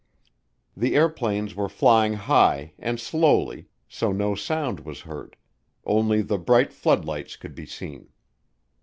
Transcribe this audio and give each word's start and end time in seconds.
The 0.75 0.95
airplanes 0.95 1.53
were 1.55 1.69
flying 1.69 2.13
high, 2.13 2.73
and 2.79 2.99
slowly, 2.99 3.67
so 3.87 4.11
no 4.11 4.33
sound 4.33 4.79
was 4.79 5.01
heard; 5.01 5.37
only 5.85 6.23
the 6.23 6.39
bright 6.39 6.73
floodlights 6.73 7.35
could 7.35 7.53
be 7.53 7.67
seen. 7.67 8.09